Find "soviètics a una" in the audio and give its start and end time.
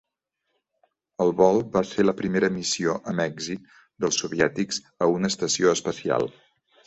4.23-5.31